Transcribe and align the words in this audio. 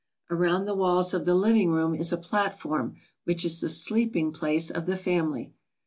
Around 0.31 0.65
the 0.65 0.73
walls 0.73 1.13
of 1.13 1.25
the 1.25 1.35
living 1.35 1.69
room 1.69 1.93
is 1.93 2.11
a 2.11 2.17
platform, 2.17 2.95
which 3.25 3.45
is 3.45 3.61
the 3.61 3.69
sleeping 3.69 4.31
place 4.31 4.71
of 4.71 4.87
the 4.87 4.97
family. 4.97 5.53